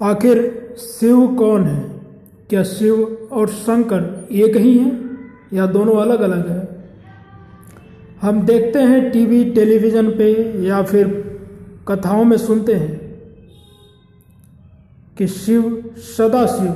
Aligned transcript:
आखिर 0.00 0.38
शिव 0.78 1.26
कौन 1.28 1.64
है? 1.64 1.80
क्या 2.50 2.62
शिव 2.62 3.28
और 3.32 3.48
शंकर 3.48 4.28
एक 4.32 4.56
ही 4.56 4.78
हैं 4.78 5.18
या 5.52 5.66
दोनों 5.66 5.94
अलग 5.94 6.20
अलग 6.20 6.48
हैं? 6.48 6.68
हम 8.22 8.42
देखते 8.42 8.78
हैं 8.78 9.10
टीवी, 9.10 9.44
टेलीविज़न 9.44 10.10
पे 10.10 10.32
या 10.66 10.82
फिर 10.82 11.08
कथाओं 11.88 12.24
में 12.24 12.36
सुनते 12.36 12.74
हैं 12.74 13.00
कि 15.18 15.26
शिव 15.26 15.90
सदा 15.96 16.46
शिव 16.46 16.72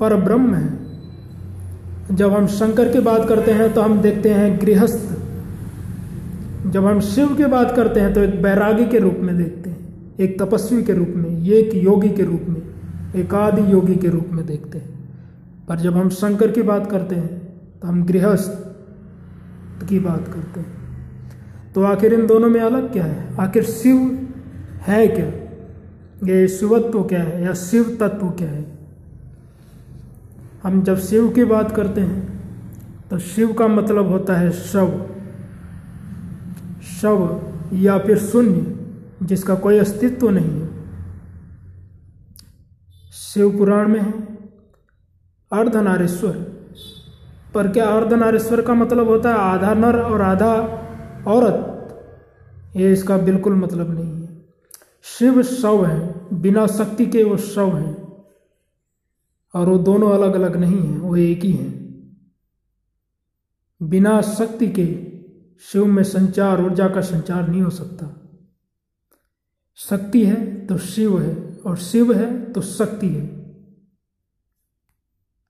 पर 0.00 0.16
ब्रह्म 0.16 0.54
है। 0.54 2.16
जब 2.16 2.32
हम 2.32 2.46
शंकर 2.46 2.92
की 2.92 3.00
बात 3.00 3.28
करते 3.28 3.52
हैं 3.52 3.72
तो 3.74 3.80
हम 3.80 4.00
देखते 4.00 4.30
हैं 4.30 4.58
गृहस्थ। 4.60 5.08
जब 6.70 6.86
हम 6.86 7.00
शिव 7.00 7.34
की 7.34 7.44
बात 7.46 7.74
करते 7.76 8.00
हैं 8.00 8.12
तो 8.14 8.22
एक 8.22 8.42
बैरागी 8.42 8.86
के 8.86 8.98
रूप 8.98 9.16
में 9.20 9.36
देखते 9.38 9.70
हैं। 9.70 9.85
एक 10.20 10.38
तपस्वी 10.40 10.82
के 10.82 10.92
रूप 10.92 11.12
में, 11.16 11.30
एक 11.44 11.74
योगी 11.74 12.08
के 12.08 12.22
रूप 12.22 12.42
में, 12.48 12.62
एक 13.16 13.34
आदि 13.34 13.72
योगी 13.72 13.94
के 13.94 14.08
रूप 14.08 14.28
में 14.32 14.46
देखते 14.46 14.78
हैं। 14.78 14.94
पर 15.68 15.76
जब 15.76 15.96
हम 15.96 16.08
शंकर 16.08 16.50
की 16.50 16.62
बात 16.62 16.90
करते 16.90 17.14
हैं 17.14 17.28
तो 17.80 17.88
हम 17.88 18.04
गृहस्थ 18.04 19.86
की 19.88 19.98
बात 19.98 20.28
करते 20.28 20.60
हैं। 20.60 20.72
तो 21.74 21.82
आखिर 21.82 22.14
इन 22.14 22.26
दोनों 22.26 22.48
में 22.48 22.60
अलग 22.60 22.92
क्या 22.92 23.04
है? 23.04 23.36
आखिर 23.40 23.62
शिव 23.62 24.28
है 24.82 25.06
क्या? 25.08 25.26
ये 26.24 26.48
शिवत्व 26.48 27.02
क्या 27.02 27.22
है 27.22 27.44
या 27.44 27.52
शिव 27.54 27.96
तत्व 28.00 28.26
क्या 28.28 28.48
है? 28.48 28.64
हम 30.62 30.82
जब 30.82 30.98
शिव 30.98 31.28
की 31.28 31.44
बात 31.44 31.74
करते 31.76 32.00
हैं 32.00 32.40
तो 33.10 33.18
शिव 33.18 33.52
का 33.52 33.66
मतलब 33.68 34.06
होता 34.06 34.36
है 34.36 34.50
शव। 34.50 34.88
शव 37.00 37.40
या 37.72 37.98
फिर 37.98 38.18
शून्य। 38.18 38.75
जिसका 39.22 39.54
कोई 39.54 39.78
अस्तित्व 39.78 40.30
नहीं 40.30 40.60
है। 40.60 40.66
शिव 43.12 43.58
पुराण 43.58 43.88
में 43.88 44.00
है, 44.00 44.12
अर्धनारेश्वर। 45.52 46.56
पर 47.54 47.68
क्या 47.68 47.86
अर्धनारेश्वर 47.86 48.62
का 48.62 48.74
मतलब 48.74 49.08
होता 49.08 49.28
है 49.28 49.36
आधा 49.36 49.74
नर 49.74 49.98
और 49.98 50.22
आधा 50.22 50.52
औरत? 51.26 51.72
ये 52.76 52.92
इसका 52.92 53.16
बिल्कुल 53.16 53.54
मतलब 53.54 53.90
नहीं 53.90 54.22
है। 54.22 54.46
शिव 55.02 55.42
शव 55.42 55.86
है, 55.86 56.14
बिना 56.32 56.66
शक्ति 56.66 57.06
के 57.06 57.24
वो 57.24 57.36
शव 57.36 57.76
हैं। 57.76 58.06
और 59.54 59.68
वो 59.68 59.78
दोनों 59.78 60.10
अलग 60.10 60.34
अलग 60.34 60.56
नहीं 60.56 60.88
हैं, 60.88 60.98
वो 60.98 61.16
एक 61.16 61.40
ही 61.40 61.52
हैं। 61.52 61.86
बिना 63.82 64.22
शक्ति 64.22 64.68
के 64.68 65.18
शिव 65.60 65.86
में 65.86 66.02
संचार, 66.02 66.62
ऊर्जा 66.62 66.88
का 66.88 67.00
संचार 67.00 67.48
नहीं 67.48 67.62
हो 67.62 67.70
सकता। 67.70 68.25
शक्ति 69.78 70.24
है 70.24 70.66
तो 70.66 70.78
शिव 70.78 71.20
है 71.20 71.58
और 71.66 71.76
शिव 71.76 72.12
है 72.12 72.52
तो 72.52 72.60
शक्ति 72.60 73.08
है। 73.08 73.35